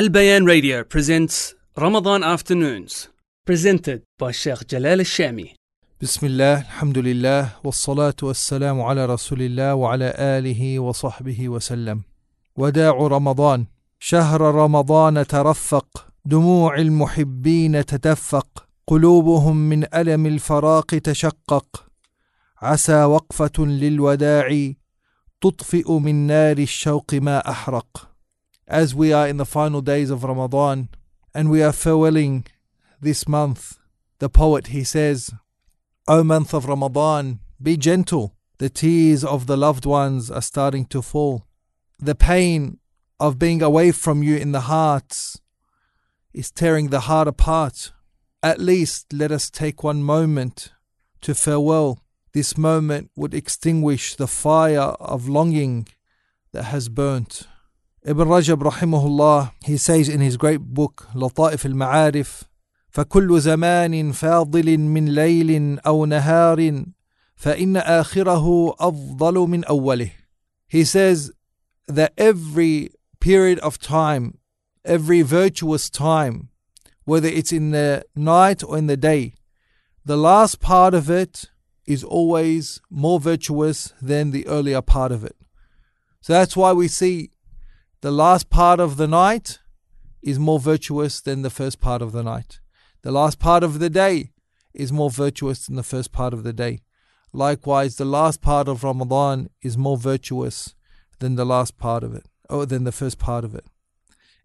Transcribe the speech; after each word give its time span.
Al 0.00 0.10
Bayan 0.10 0.44
Radio 0.44 0.84
presents 0.84 1.54
Ramadan 1.74 2.22
Afternoons, 2.22 3.08
presented 3.46 4.02
by 4.18 4.26
Al 4.26 5.00
Shami. 5.04 5.54
بسم 6.02 6.26
الله 6.26 6.60
الحمد 6.60 6.98
لله 6.98 7.50
والصلاة 7.64 8.14
والسلام 8.22 8.80
على 8.80 9.06
رسول 9.06 9.42
الله 9.42 9.74
وعلى 9.74 10.14
آله 10.18 10.78
وصحبه 10.78 11.48
وسلم. 11.48 12.02
وداع 12.56 12.92
رمضان 12.92 13.66
شهر 14.00 14.40
رمضان 14.40 15.26
ترفق 15.26 16.06
دموع 16.24 16.78
المحبين 16.78 17.86
تدفق 17.86 18.66
قلوبهم 18.86 19.56
من 19.56 19.94
ألم 19.94 20.26
الفراق 20.26 20.86
تشقق. 20.86 21.86
عسى 22.62 23.04
وقفة 23.04 23.64
للوداع 23.64 24.72
تطفئ 25.40 25.92
من 25.92 26.26
نار 26.26 26.58
الشوق 26.58 27.14
ما 27.14 27.50
أحرق. 27.50 28.15
As 28.68 28.96
we 28.96 29.12
are 29.12 29.28
in 29.28 29.36
the 29.36 29.46
final 29.46 29.80
days 29.80 30.10
of 30.10 30.24
Ramadan 30.24 30.88
and 31.32 31.50
we 31.50 31.62
are 31.62 31.70
farewelling 31.70 32.46
this 33.00 33.28
month, 33.28 33.78
the 34.18 34.28
poet 34.28 34.68
he 34.68 34.82
says, 34.82 35.30
O 36.08 36.24
month 36.24 36.52
of 36.52 36.66
Ramadan, 36.66 37.38
be 37.62 37.76
gentle. 37.76 38.34
The 38.58 38.68
tears 38.68 39.22
of 39.22 39.46
the 39.46 39.56
loved 39.56 39.86
ones 39.86 40.30
are 40.30 40.42
starting 40.42 40.84
to 40.86 41.00
fall. 41.00 41.46
The 42.00 42.14
pain 42.14 42.78
of 43.20 43.38
being 43.38 43.62
away 43.62 43.92
from 43.92 44.22
you 44.22 44.36
in 44.36 44.52
the 44.52 44.62
hearts 44.62 45.40
is 46.32 46.50
tearing 46.50 46.88
the 46.88 47.00
heart 47.00 47.28
apart. 47.28 47.92
At 48.42 48.60
least 48.60 49.12
let 49.12 49.30
us 49.30 49.48
take 49.48 49.84
one 49.84 50.02
moment 50.02 50.72
to 51.20 51.34
farewell. 51.34 52.00
This 52.32 52.58
moment 52.58 53.10
would 53.14 53.32
extinguish 53.32 54.16
the 54.16 54.26
fire 54.26 54.94
of 55.00 55.28
longing 55.28 55.86
that 56.52 56.64
has 56.64 56.88
burnt. 56.88 57.46
Ibn 58.05 58.27
Rajab 58.27 58.63
rahimahullah, 58.63 59.51
he 59.63 59.77
says 59.77 60.09
in 60.09 60.21
his 60.21 60.37
great 60.37 60.61
book 60.61 61.07
لطائف 61.15 61.65
المعارف 61.65 62.43
فكل 62.89 63.41
زمان 63.41 64.11
فاضل 64.11 64.77
من 64.77 65.05
ليل 65.05 65.79
أو 65.79 66.05
نهار 66.05 66.85
فإن 67.35 67.77
آخره 67.77 68.75
أفضل 68.79 69.33
من 69.33 69.65
أوله. 69.65 70.11
He 70.67 70.83
says 70.83 71.31
that 71.87 72.13
every 72.17 72.89
period 73.19 73.59
of 73.59 73.79
time, 73.79 74.37
every 74.83 75.21
virtuous 75.21 75.89
time, 75.89 76.49
whether 77.05 77.27
it's 77.27 77.51
in 77.51 77.71
the 77.71 78.03
night 78.15 78.63
or 78.63 78.77
in 78.77 78.87
the 78.87 78.97
day, 78.97 79.35
the 80.05 80.17
last 80.17 80.59
part 80.59 80.93
of 80.93 81.09
it 81.09 81.45
is 81.85 82.03
always 82.03 82.81
more 82.89 83.19
virtuous 83.19 83.93
than 84.01 84.31
the 84.31 84.47
earlier 84.47 84.81
part 84.81 85.11
of 85.11 85.23
it. 85.23 85.35
So 86.21 86.33
that's 86.33 86.55
why 86.55 86.73
we 86.73 86.87
see 86.87 87.31
the 88.01 88.11
last 88.11 88.49
part 88.49 88.79
of 88.79 88.97
the 88.97 89.07
night 89.07 89.59
is 90.21 90.39
more 90.39 90.59
virtuous 90.59 91.21
than 91.21 91.41
the 91.41 91.49
first 91.49 91.79
part 91.79 92.01
of 92.01 92.11
the 92.11 92.23
night. 92.23 92.59
The 93.01 93.11
last 93.11 93.39
part 93.39 93.63
of 93.63 93.79
the 93.79 93.89
day 93.89 94.31
is 94.73 94.91
more 94.91 95.09
virtuous 95.09 95.65
than 95.65 95.75
the 95.75 95.83
first 95.83 96.11
part 96.11 96.33
of 96.33 96.43
the 96.43 96.53
day. 96.53 96.81
Likewise, 97.33 97.95
the 97.95 98.05
last 98.05 98.41
part 98.41 98.67
of 98.67 98.83
Ramadan 98.83 99.49
is 99.61 99.77
more 99.77 99.97
virtuous 99.97 100.75
than 101.19 101.35
the 101.35 101.45
last 101.45 101.77
part 101.77 102.03
of 102.03 102.13
it, 102.13 102.25
or 102.49 102.65
than 102.65 102.83
the 102.83 102.91
first 102.91 103.17
part 103.17 103.43
of 103.43 103.55
it. 103.55 103.65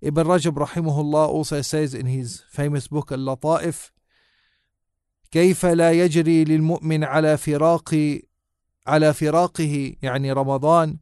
Ibn 0.00 0.26
Rajab 0.26 0.56
rahimahullah 0.66 1.28
also 1.28 1.62
says 1.62 1.94
in 1.94 2.06
his 2.06 2.42
famous 2.50 2.88
book 2.88 3.10
Al-Lata'if, 3.10 3.90
كيف 5.32 5.66
لا 5.66 5.92
يجري 5.92 6.44
للمؤمن 6.44 7.04
على 7.04 7.36
فراق 7.36 8.20
على 8.86 9.14
فراقه 9.14 9.96
يعني 10.02 10.32
رمضان 10.32 10.98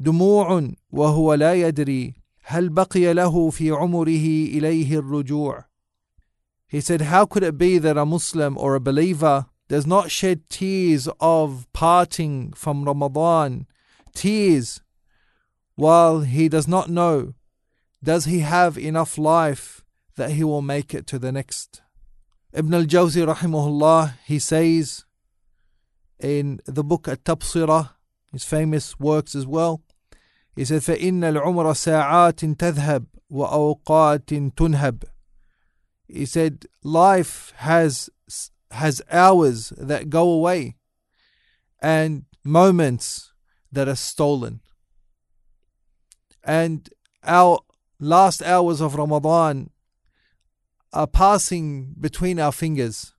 دموع 0.00 0.70
وهو 0.90 1.34
لا 1.34 1.54
يدري 1.54 2.14
هل 2.42 2.68
بقي 2.68 3.14
له 3.14 3.50
في 3.50 3.70
عمره 3.70 4.26
إليه 4.56 4.98
الرجوع 4.98 5.68
He 6.70 6.80
said, 6.80 7.00
How 7.00 7.24
could 7.24 7.42
it 7.42 7.56
be 7.56 7.78
that 7.78 7.96
a 7.96 8.04
Muslim 8.04 8.58
or 8.58 8.74
a 8.74 8.80
believer 8.80 9.46
does 9.68 9.86
not 9.86 10.10
shed 10.10 10.48
tears 10.50 11.08
of 11.18 11.66
parting 11.72 12.52
from 12.52 12.84
Ramadan, 12.84 13.66
tears, 14.14 14.82
while 15.76 16.20
he 16.20 16.48
does 16.48 16.68
not 16.68 16.90
know, 16.90 17.34
does 18.02 18.26
he 18.26 18.40
have 18.40 18.76
enough 18.76 19.16
life 19.16 19.82
that 20.16 20.32
he 20.32 20.44
will 20.44 20.60
make 20.60 20.92
it 20.92 21.06
to 21.06 21.18
the 21.18 21.32
next? 21.32 21.80
Ibn 22.52 22.74
al 22.74 22.84
Jawzi, 22.84 23.26
rahimahullah, 23.32 24.14
he 24.26 24.38
says 24.38 25.04
in 26.20 26.60
the 26.66 26.84
book 26.84 27.08
At 27.08 27.24
Tabsirah, 27.24 27.90
his 28.32 28.44
famous 28.44 28.98
works 28.98 29.34
as 29.34 29.46
well, 29.46 29.82
he 30.56 30.64
said, 30.64 30.82
فإن 30.82 31.22
العمر 31.22 31.72
ساعات 31.72 32.44
تذهب 32.58 33.06
وأوقات 33.30 34.54
تنهب. 34.54 35.04
He 36.08 36.26
said, 36.26 36.66
life 36.82 37.52
has 37.56 38.10
has 38.70 39.00
hours 39.10 39.72
that 39.78 40.10
go 40.10 40.30
away 40.30 40.76
and 41.80 42.24
moments 42.44 43.32
that 43.72 43.88
are 43.88 43.96
stolen. 43.96 44.60
And 46.44 46.88
our 47.24 47.60
last 48.00 48.42
hours 48.42 48.80
of 48.80 48.94
Ramadan 48.94 49.70
are 50.92 51.06
passing 51.06 51.94
between 52.00 52.38
our 52.38 52.52
fingers. 52.52 53.14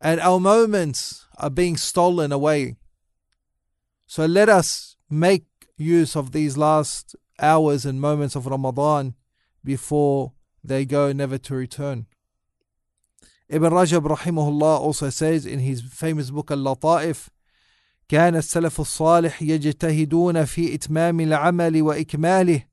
And 0.00 0.20
our 0.20 0.40
moments 0.40 1.26
are 1.38 1.50
being 1.50 1.76
stolen 1.76 2.32
away. 2.32 2.76
So 4.06 4.26
let 4.26 4.48
us 4.48 4.96
make 5.08 5.44
use 5.76 6.16
of 6.16 6.32
these 6.32 6.56
last 6.56 7.16
hours 7.40 7.84
and 7.86 8.00
moments 8.00 8.36
of 8.36 8.46
Ramadan 8.46 9.14
before 9.64 10.32
they 10.62 10.84
go 10.84 11.12
never 11.12 11.38
to 11.38 11.54
return. 11.54 12.06
Ibn 13.48 13.70
Rajab 13.70 14.06
rahimahullah 14.16 14.80
also 14.80 15.10
says 15.10 15.44
in 15.46 15.60
his 15.60 15.82
famous 15.82 16.30
book 16.30 16.50
Al-Lata'if 16.50 17.28
كان 18.08 18.36
السلف 18.36 18.80
الصالح 18.80 19.42
يجتهدون 19.42 20.44
في 20.44 20.74
إتمام 20.74 21.20
العمل 21.20 21.82
وإكماله 21.82 22.64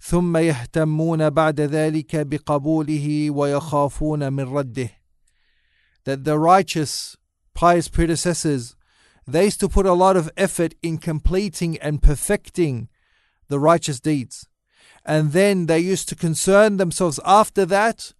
ثم 0.00 0.36
يهتمون 0.36 1.30
بعد 1.30 1.60
ذلك 1.60 2.16
بقبوله 2.16 3.30
ويخافون 3.30 4.32
من 4.32 4.44
رده 4.44 4.90
that 6.04 6.24
the 6.24 6.38
righteous 6.38 7.16
pious 7.54 7.88
predecessors 7.88 8.76
they 9.28 9.44
used 9.44 9.60
to 9.60 9.68
put 9.68 9.86
a 9.86 9.92
lot 9.92 10.16
of 10.16 10.30
effort 10.36 10.74
in 10.82 10.98
completing 10.98 11.78
and 11.78 12.02
perfecting 12.02 12.88
the 13.48 13.58
righteous 13.58 14.00
deeds 14.00 14.46
and 15.04 15.32
then 15.32 15.66
they 15.66 15.78
used 15.78 16.08
to 16.08 16.14
concern 16.14 16.76
themselves 16.76 17.20
after 17.24 17.64
that 17.66 18.12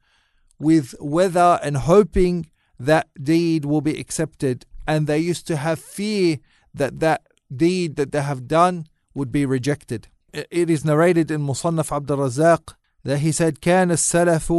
with 0.58 0.94
whether 1.00 1.58
and 1.62 1.76
hoping 1.78 2.46
that 2.78 3.08
deed 3.22 3.64
will 3.64 3.80
be 3.80 3.98
accepted 3.98 4.66
and 4.86 5.06
they 5.06 5.18
used 5.18 5.46
to 5.46 5.56
have 5.56 5.78
fear 5.78 6.38
that 6.72 7.00
that 7.00 7.22
deed 7.54 7.96
that 7.96 8.12
they 8.12 8.22
have 8.22 8.46
done 8.46 8.86
would 9.14 9.30
be 9.32 9.46
rejected 9.46 10.08
it 10.32 10.68
is 10.68 10.84
narrated 10.84 11.30
in 11.30 11.40
Musannaf 11.40 11.94
Abdul 11.94 12.18
Razak 12.18 12.74
that 13.04 13.18
he 13.18 13.32
said 13.32 13.60
كان 13.60 13.90
السلف 13.90 14.52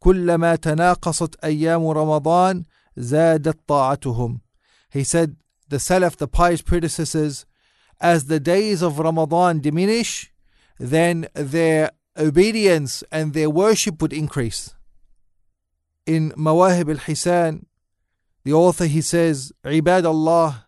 كلما 0.00 0.56
تناقصت 0.56 1.36
أيام 1.44 1.86
رمضان 1.86 2.64
زادت 2.96 3.58
طاعتهم 3.68 4.40
he 4.90 5.04
said 5.04 5.36
the 5.68 5.76
Salaf 5.76 6.16
the 6.16 6.28
pious 6.28 6.62
predecessors 6.62 7.46
as 8.00 8.26
the 8.26 8.40
days 8.40 8.82
of 8.82 8.98
Ramadan 8.98 9.60
diminish 9.60 10.32
then 10.78 11.26
their 11.34 11.90
obedience 12.18 13.04
and 13.10 13.32
their 13.32 13.50
worship 13.50 14.00
would 14.02 14.12
increase. 14.12 14.74
In 16.06 16.32
Mawahib 16.32 16.90
al-Hisan, 16.90 17.66
the 18.44 18.52
author 18.52 18.86
he 18.86 19.00
says, 19.00 19.52
عباد 19.64 20.06
الله 20.06 20.64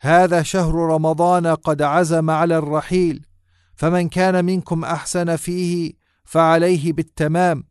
هذا 0.00 0.42
شهر 0.42 0.74
رمضان 0.74 1.46
قد 1.46 1.82
عزم 1.82 2.30
على 2.30 2.58
الرحيل 2.58 3.26
فمن 3.74 4.08
كان 4.08 4.44
منكم 4.44 4.84
أحسن 4.84 5.36
فيه 5.36 5.92
فعليه 6.24 6.92
بالتمام 6.92 7.64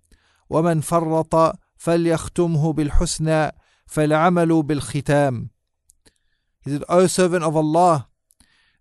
ومن 0.49 0.81
فرط 0.81 1.59
فليختمه 1.77 2.73
بالحسنى 2.73 3.51
فالعمل 3.85 4.63
بالختام. 4.63 5.49
he 6.64 6.70
said, 6.70 6.84
O 6.88 7.06
servant 7.06 7.44
of 7.44 7.56
Allah, 7.56 8.08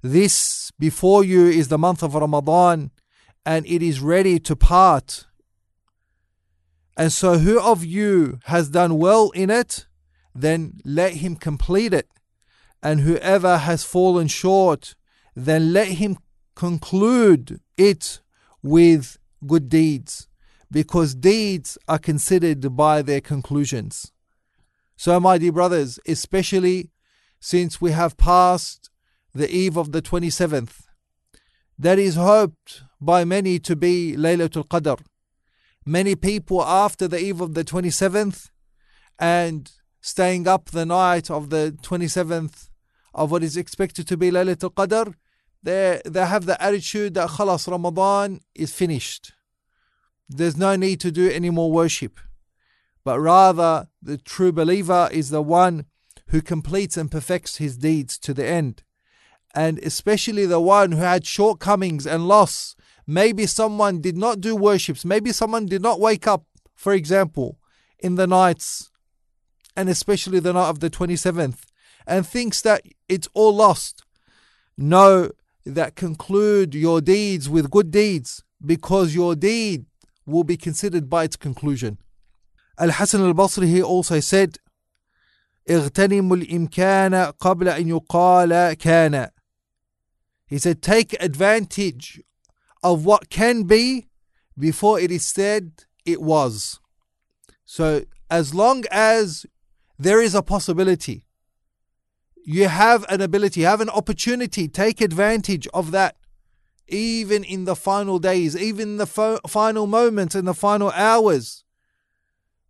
this 0.02 0.72
before 0.80 1.24
you 1.24 1.48
is 1.48 1.68
the 1.68 1.78
month 1.78 2.04
of 2.04 2.16
Ramadan 2.16 2.92
and 3.46 3.66
it 3.66 3.82
is 3.82 4.00
ready 4.00 4.40
to 4.40 4.56
part. 4.56 5.26
And 6.96 7.12
so, 7.12 7.40
who 7.40 7.60
of 7.60 7.84
you 7.84 8.40
has 8.46 8.70
done 8.70 8.98
well 8.98 9.32
in 9.32 9.50
it, 9.50 9.88
then 10.36 10.80
let 10.86 11.16
him 11.16 11.36
complete 11.36 11.94
it. 11.94 12.08
And 12.82 13.02
whoever 13.02 13.58
has 13.58 13.84
fallen 13.84 14.28
short, 14.28 14.96
then 15.36 15.74
let 15.74 15.88
him 15.88 16.18
conclude 16.56 17.60
it 17.78 18.22
with 18.62 19.18
good 19.46 19.70
deeds, 19.70 20.28
because 20.72 21.16
deeds 21.16 21.78
are 21.88 22.00
considered 22.00 22.76
by 22.76 23.02
their 23.02 23.22
conclusions. 23.22 24.12
So, 24.96 25.20
my 25.20 25.38
dear 25.38 25.52
brothers, 25.52 26.00
especially 26.08 26.92
since 27.44 27.82
we 27.82 27.92
have 27.92 28.16
passed 28.16 28.90
the 29.36 29.54
eve 29.54 29.76
of 29.76 29.92
the 29.92 30.02
27th, 30.02 30.84
that 31.78 32.00
is 32.00 32.16
hoped 32.16 32.84
by 33.02 33.26
many 33.26 33.60
to 33.60 33.76
be 33.76 34.16
Laylatul 34.18 34.66
Qadr. 34.66 34.98
many 35.86 36.16
people 36.16 36.64
after 36.64 37.06
the 37.06 37.20
eve 37.20 37.42
of 37.42 37.54
the 37.54 37.66
27th 37.66 38.50
and 39.20 39.70
staying 40.00 40.48
up 40.48 40.70
the 40.70 40.86
night 40.86 41.30
of 41.30 41.50
the 41.50 41.78
27th 41.82 42.70
of 43.14 43.30
what 43.30 43.44
is 43.44 43.58
expected 43.58 44.08
to 44.08 44.16
be 44.16 44.32
Laylatul 44.32 44.74
Qadr, 44.74 45.14
they, 45.62 46.02
they 46.06 46.26
have 46.26 46.46
the 46.46 46.62
attitude 46.64 47.14
that 47.16 47.32
khalas 47.32 47.70
Ramadan 47.70 48.40
is 48.56 48.72
finished. 48.74 49.34
There's 50.30 50.56
no 50.56 50.78
need 50.78 51.02
to 51.02 51.12
do 51.12 51.30
any 51.30 51.50
more 51.50 51.70
worship. 51.70 52.22
But 53.04 53.20
rather, 53.20 53.90
the 54.02 54.18
true 54.18 54.54
believer 54.54 55.10
is 55.12 55.30
the 55.30 55.42
one 55.42 55.88
who 56.34 56.42
completes 56.42 56.98
and 56.98 57.12
perfects 57.12 57.58
his 57.58 57.78
deeds 57.78 58.18
to 58.18 58.34
the 58.34 58.44
end. 58.44 58.82
And 59.54 59.78
especially 59.78 60.48
the 60.48 60.60
one 60.60 60.94
who 60.94 60.98
had 60.98 61.28
shortcomings 61.28 62.08
and 62.08 62.28
loss. 62.28 62.76
Maybe 63.06 63.46
someone 63.46 64.02
did 64.02 64.18
not 64.18 64.42
do 64.42 64.56
worships. 64.56 65.06
Maybe 65.06 65.32
someone 65.32 65.68
did 65.68 65.84
not 65.84 66.00
wake 66.00 66.26
up, 66.26 66.46
for 66.74 66.92
example, 66.92 67.60
in 68.00 68.16
the 68.16 68.26
nights, 68.26 68.90
and 69.78 69.88
especially 69.90 70.40
the 70.40 70.54
night 70.54 70.70
of 70.70 70.80
the 70.80 70.90
27th, 70.90 71.66
and 72.08 72.26
thinks 72.26 72.62
that 72.62 72.82
it's 73.08 73.30
all 73.36 73.54
lost. 73.56 74.04
Know 74.76 75.30
that 75.68 75.96
conclude 75.96 76.74
your 76.74 77.00
deeds 77.00 77.48
with 77.48 77.70
good 77.70 77.92
deeds 77.92 78.44
because 78.66 79.14
your 79.14 79.36
deed 79.36 79.86
will 80.26 80.44
be 80.44 80.58
considered 80.58 81.12
by 81.12 81.26
its 81.26 81.36
conclusion. 81.36 82.00
Al 82.80 82.90
Hasan 82.90 83.22
al 83.22 83.36
Basri 83.36 83.68
he 83.68 83.84
also 83.84 84.20
said, 84.20 84.58
اغتنموا 85.69 86.37
الإمكان 86.37 87.33
قبل 87.41 87.69
أن 87.69 87.89
يقال 87.89 88.75
كان. 88.79 89.31
He 90.47 90.59
said, 90.59 90.81
take 90.81 91.15
advantage 91.23 92.23
of 92.83 93.05
what 93.05 93.29
can 93.29 93.65
be 93.65 94.09
before 94.59 94.99
it 94.99 95.11
is 95.11 95.25
said 95.25 95.85
it 96.05 96.23
was. 96.23 96.81
So, 97.67 98.05
as 98.31 98.55
long 98.55 98.85
as 98.91 99.45
there 99.99 100.23
is 100.23 100.35
a 100.35 100.43
possibility, 100.43 101.27
you 102.45 102.69
have 102.69 103.05
an 103.11 103.21
ability, 103.21 103.61
you 103.61 103.67
have 103.67 103.83
an 103.83 103.91
opportunity, 103.91 104.69
take 104.69 105.03
advantage 105.03 105.69
of 105.75 105.91
that. 105.91 106.17
Even 106.91 107.45
in 107.45 107.67
the 107.67 107.77
final 107.77 108.19
days, 108.19 108.57
even 108.57 108.93
in 108.93 108.97
the 108.97 109.07
fo- 109.07 109.41
final 109.47 109.87
moments, 109.87 110.35
in 110.35 110.47
the 110.47 110.55
final 110.55 110.91
hours, 110.93 111.65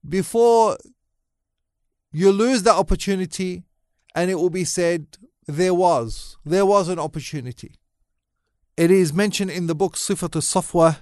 before 0.06 0.76
you 2.13 2.31
lose 2.31 2.63
that 2.63 2.75
opportunity, 2.75 3.63
and 4.15 4.29
it 4.29 4.35
will 4.35 4.51
be 4.51 4.63
said, 4.63 5.17
There 5.47 5.73
was, 5.73 6.37
there 6.45 6.65
was 6.65 6.87
an 6.87 6.99
opportunity. 6.99 7.71
It 8.77 8.91
is 8.91 9.11
mentioned 9.13 9.51
in 9.51 9.67
the 9.67 9.75
book 9.75 9.95
Sifat 9.95 10.35
al-Safwa 10.35 10.97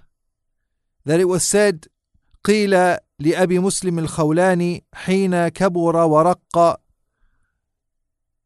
that 1.06 1.19
it 1.19 1.25
was 1.25 1.44
said, 1.44 1.88
قيل 2.44 2.98
لأبي 3.19 3.60
مسلم 3.60 4.00
الخولاني 4.00 4.86
حين 4.94 5.48
كبر 5.48 5.96
ورق 5.96 6.80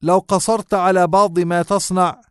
لو 0.01 0.19
قصرت 0.19 0.73
على 0.73 1.07
بعض 1.07 1.39
ما 1.39 1.61
تصنع 1.61 2.21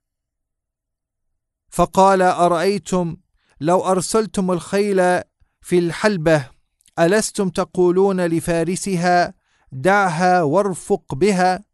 فقال 1.69 2.23
ارايتم 2.23 3.17
لو 3.61 3.81
ارسلتم 3.81 4.51
الخيل 4.51 5.21
في 5.61 5.79
الحلبه 5.79 6.51
الستم 6.99 7.49
تقولون 7.49 8.27
لفارسها 8.27 9.35
دعها 9.75 10.43
وارفق 10.43 11.15
بها. 11.15 11.65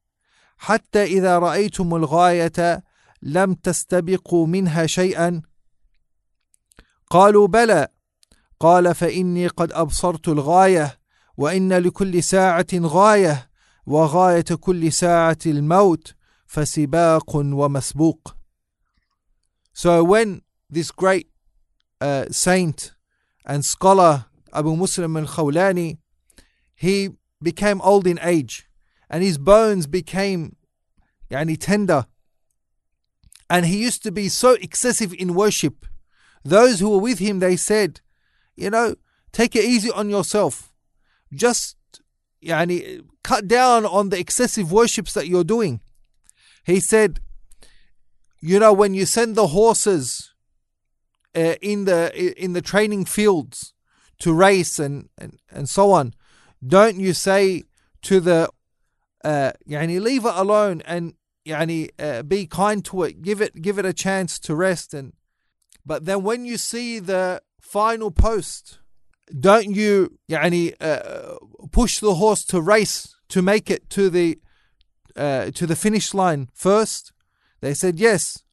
حتى 0.59 1.05
إذا 1.05 1.39
رأيتم 1.39 1.95
الغاية 1.95 2.85
لم 3.23 3.55
تستبقوا 3.55 4.47
منها 4.47 4.87
شيئا. 4.87 5.43
قالوا 7.11 7.47
بلى. 7.47 7.89
قال 8.61 8.95
فإني 8.95 9.47
قد 9.47 9.73
أبصرت 9.73 10.29
الغاية 10.29 11.01
وإن 11.37 11.73
لكل 11.73 12.23
ساعة 12.23 12.67
غاية 12.75 13.51
وغاية 13.87 14.45
كل 14.61 14.93
ساعة 14.93 15.39
الموت 15.47 16.15
فسباق 16.47 17.37
ومسبوق. 17.37 18.37
So 19.73 20.05
when 20.05 20.43
this 20.69 20.91
great 20.91 21.31
uh, 22.01 22.27
saint 22.31 22.93
and 23.47 23.65
scholar 23.65 24.27
Abu 24.53 24.77
Muslim 24.77 25.17
al-Khawlani, 25.17 25.99
he 26.75 27.11
became 27.43 27.81
old 27.83 28.07
in 28.07 28.19
age 28.23 28.69
and 29.11 29.23
his 29.25 29.39
bones 29.39 29.87
became 29.87 30.57
yani, 31.31 31.57
tender. 31.59 32.07
And 33.51 33.67
he 33.67 33.83
used 33.83 34.05
to 34.05 34.13
be 34.13 34.29
so 34.29 34.53
excessive 34.55 35.13
in 35.13 35.35
worship. 35.35 35.87
Those 36.45 36.79
who 36.79 36.91
were 36.91 36.99
with 36.99 37.19
him, 37.19 37.41
they 37.41 37.57
said, 37.57 38.01
you 38.55 38.71
know, 38.71 38.95
take 39.33 39.57
it 39.57 39.65
easy 39.65 39.91
on 39.91 40.09
yourself. 40.09 40.73
Just 41.35 41.77
yani, 42.43 43.03
cut 43.25 43.49
down 43.49 43.85
on 43.85 44.11
the 44.11 44.19
excessive 44.19 44.71
worships 44.71 45.13
that 45.15 45.27
you're 45.27 45.45
doing. 45.45 45.81
He 46.65 46.79
said, 46.79 47.21
you 48.41 48.61
know, 48.61 48.73
when 48.73 48.95
you 48.95 49.05
send 49.05 49.35
the 49.35 49.49
horses 49.49 50.33
uh, 51.35 51.55
in 51.61 51.85
the 51.85 52.43
in 52.43 52.53
the 52.55 52.63
training 52.63 53.05
fields 53.05 53.75
to 54.21 54.33
race 54.33 54.79
and, 54.79 55.09
and, 55.19 55.39
and 55.51 55.69
so 55.69 55.93
on, 55.93 56.15
don't 56.66 57.00
you 57.00 57.14
say 57.14 57.64
to 58.04 58.20
the 58.20 58.50
uh, 59.24 59.52
yani, 59.68 60.00
leave 60.00 60.26
it 60.26 60.34
alone 60.36 60.82
and 60.86 61.14
yani, 61.46 61.90
uh, 62.00 62.22
be 62.24 62.46
kind 62.46 62.86
to 62.86 63.04
it, 63.04 63.22
give 63.22 63.42
it 63.42 63.62
give 63.62 63.80
it 63.80 63.86
a 63.86 63.94
chance 63.94 64.40
to 64.40 64.56
rest 64.56 64.94
and 64.94 65.14
but 65.86 66.06
then 66.06 66.24
when 66.24 66.46
you 66.46 66.58
see 66.58 67.00
the 67.00 67.42
final 67.60 68.12
post 68.12 68.80
don't 69.40 69.76
you 69.76 70.18
يعني, 70.30 70.74
uh, 70.80 71.38
push 71.72 72.00
the 72.00 72.16
horse 72.16 72.44
to 72.46 72.62
race 72.62 73.16
to 73.30 73.42
make 73.42 73.72
it 73.72 73.90
to 73.90 74.10
the 74.10 74.40
uh, 75.16 75.50
to 75.52 75.66
the 75.66 75.76
finish 75.76 76.14
line 76.14 76.50
first 76.54 77.12
they 77.62 77.74
said 77.74 78.00
yes 78.00 78.44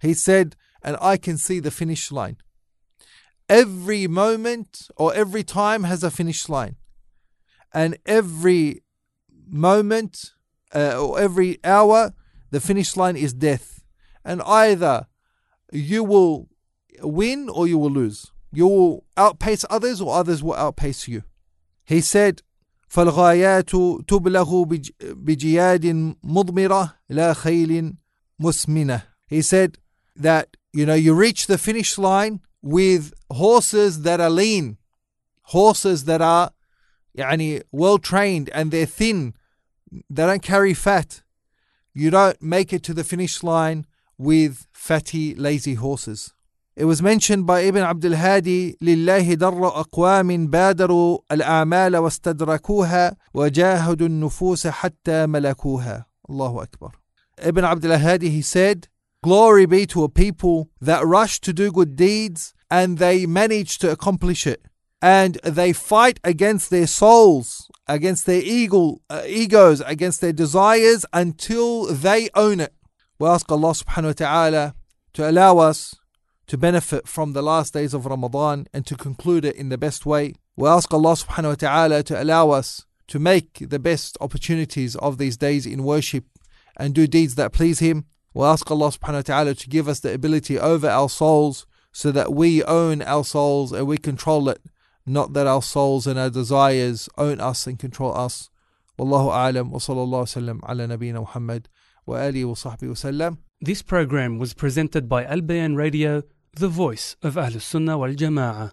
he 0.00 0.12
said 0.12 0.56
and 0.82 0.96
i 1.00 1.16
can 1.16 1.38
see 1.38 1.60
the 1.60 1.70
finish 1.70 2.12
line 2.12 2.36
every 3.48 4.06
moment 4.06 4.88
or 4.96 5.14
every 5.14 5.42
time 5.44 5.84
has 5.84 6.02
a 6.02 6.10
finish 6.10 6.48
line 6.48 6.76
and 7.72 7.96
every 8.06 8.82
moment 9.48 10.32
uh, 10.74 11.00
or 11.00 11.20
every 11.20 11.58
hour 11.64 12.12
the 12.50 12.60
finish 12.60 12.96
line 12.96 13.16
is 13.16 13.32
death 13.32 13.84
and 14.24 14.42
either 14.42 15.06
you 15.72 16.02
will 16.02 16.48
win 17.02 17.48
or 17.48 17.66
you 17.66 17.78
will 17.78 17.90
lose 17.90 18.32
you 18.56 18.66
will 18.66 19.04
outpace 19.18 19.64
others 19.68 20.00
or 20.00 20.14
others 20.16 20.42
will 20.42 20.54
outpace 20.54 21.06
you. 21.06 21.22
He 21.84 22.00
said, 22.00 22.42
فالغايات 22.88 23.70
تبلغ 24.08 24.64
بجياد 25.02 26.16
مضمرة 26.24 26.94
لا 27.10 27.34
خيل 27.34 27.94
مسمنة. 28.40 29.02
He 29.26 29.42
said 29.42 29.78
that, 30.14 30.56
you 30.72 30.86
know, 30.86 30.94
you 30.94 31.14
reach 31.14 31.46
the 31.46 31.58
finish 31.58 31.98
line 31.98 32.40
with 32.62 33.12
horses 33.30 34.02
that 34.02 34.20
are 34.20 34.30
lean, 34.30 34.78
horses 35.42 36.04
that 36.04 36.22
are 36.22 36.52
يعني, 37.14 37.62
well 37.72 37.98
trained 37.98 38.50
and 38.50 38.70
they're 38.70 38.86
thin, 38.86 39.34
they 40.10 40.26
don't 40.26 40.42
carry 40.42 40.74
fat. 40.74 41.22
You 41.94 42.10
don't 42.10 42.40
make 42.42 42.72
it 42.72 42.82
to 42.84 42.94
the 42.94 43.04
finish 43.04 43.42
line 43.42 43.86
with 44.18 44.66
fatty, 44.72 45.34
lazy 45.34 45.74
horses. 45.74 46.34
It 46.76 46.84
was 46.84 47.00
mentioned 47.00 47.46
by 47.46 47.60
Ibn 47.60 47.82
Abdul 47.82 48.16
Hadi 48.16 48.76
لله 48.82 49.34
در 49.34 49.68
أقوام 49.68 50.46
بادروا 50.46 51.18
الأعمال 51.32 51.96
واستدركوها 51.96 53.16
وجاهدوا 53.34 54.06
النفوس 54.06 54.66
حتى 54.66 55.26
ملكوها 55.26 56.06
الله 56.30 56.62
أكبر 56.62 56.90
Ibn 57.38 57.64
Abdul 57.64 57.98
Hadi 57.98 58.28
he 58.28 58.42
said 58.42 58.88
Glory 59.24 59.64
be 59.64 59.86
to 59.86 60.04
a 60.04 60.08
people 60.10 60.68
that 60.80 61.04
rush 61.04 61.40
to 61.40 61.54
do 61.54 61.72
good 61.72 61.96
deeds 61.96 62.52
and 62.70 62.98
they 62.98 63.24
manage 63.24 63.78
to 63.78 63.90
accomplish 63.90 64.46
it 64.46 64.60
and 65.01 65.35
they 65.43 65.73
fight 65.73 66.19
against 66.23 66.69
their 66.69 66.87
souls 66.87 67.69
against 67.87 68.25
their 68.25 68.41
ego, 68.41 69.01
uh, 69.09 69.23
egos 69.27 69.81
against 69.81 70.21
their 70.21 70.31
desires 70.31 71.05
until 71.11 71.85
they 71.87 72.29
own 72.35 72.59
it 72.59 72.73
we 73.21 73.27
ask 73.27 73.51
Allah 73.51 73.73
subhanahu 73.73 74.05
wa 74.05 74.13
ta'ala 74.13 74.75
to 75.13 75.29
allow 75.29 75.59
us 75.59 75.95
to 76.47 76.57
benefit 76.57 77.07
from 77.07 77.33
the 77.33 77.43
last 77.43 77.71
days 77.71 77.93
of 77.93 78.07
Ramadan 78.07 78.65
and 78.73 78.83
to 78.87 78.95
conclude 78.95 79.45
it 79.45 79.55
in 79.55 79.69
the 79.69 79.77
best 79.77 80.07
way. 80.07 80.33
We 80.55 80.67
ask 80.67 80.91
Allah 80.91 81.13
subhanahu 81.13 81.49
wa 81.49 81.53
ta'ala 81.53 82.01
to 82.01 82.19
allow 82.19 82.49
us 82.49 82.87
to 83.09 83.19
make 83.19 83.69
the 83.69 83.77
best 83.77 84.17
opportunities 84.21 84.95
of 84.95 85.19
these 85.19 85.37
days 85.37 85.67
in 85.67 85.83
worship 85.83 86.25
and 86.75 86.95
do 86.95 87.05
deeds 87.05 87.35
that 87.35 87.53
please 87.53 87.77
Him. 87.77 88.05
We 88.33 88.43
ask 88.43 88.71
Allah 88.71 88.89
subhanahu 88.89 89.13
wa 89.13 89.21
ta'ala 89.21 89.53
to 89.53 89.69
give 89.69 89.87
us 89.87 89.99
the 89.99 90.15
ability 90.15 90.57
over 90.57 90.89
our 90.89 91.07
souls 91.07 91.67
so 91.91 92.11
that 92.11 92.33
we 92.33 92.63
own 92.63 93.03
our 93.03 93.23
souls 93.23 93.71
and 93.71 93.85
we 93.85 93.99
control 93.99 94.49
it, 94.49 94.63
not 95.05 95.33
that 95.33 95.47
our 95.47 95.61
souls 95.61 96.07
and 96.07 96.19
our 96.19 96.29
desires 96.29 97.09
own 97.17 97.39
us 97.39 97.67
and 97.67 97.79
control 97.79 98.15
us. 98.15 98.49
Wallahu 98.99 99.29
a'lam 99.31 99.71
wa 99.71 99.79
sallallahu 99.79 100.61
ala 100.63 100.87
nabiyyina 100.87 101.21
Muhammad 101.21 101.67
wa 102.05 102.17
alihi 102.17 102.45
wa 102.45 102.53
sahbihi. 102.53 103.37
This 103.59 103.81
program 103.81 104.37
was 104.37 104.53
presented 104.53 105.09
by 105.09 105.25
Al 105.25 105.41
Bayan 105.41 105.75
Radio 105.75 106.23
the 106.53 106.67
voice 106.67 107.15
of 107.23 107.37
Ahl 107.37 107.59
Sunnah 107.59 107.97
wal 107.97 108.09
Jama'ah. 108.13 108.69